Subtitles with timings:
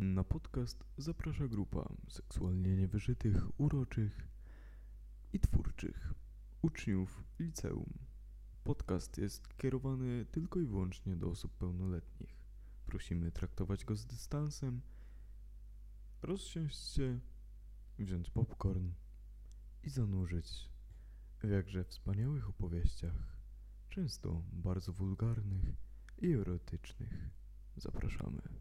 [0.00, 4.28] Na podcast zaprasza grupa seksualnie niewyżytych, uroczych
[5.32, 6.14] i twórczych
[6.62, 7.92] uczniów liceum.
[8.64, 12.36] Podcast jest kierowany tylko i wyłącznie do osób pełnoletnich.
[12.86, 14.80] Prosimy traktować go z dystansem,
[16.22, 17.20] rozsiąść się,
[17.98, 18.90] wziąć popcorn
[19.82, 20.70] i zanurzyć
[21.42, 23.36] w jakże wspaniałych opowieściach,
[23.88, 25.74] często bardzo wulgarnych
[26.18, 27.30] i erotycznych.
[27.76, 28.57] Zapraszamy.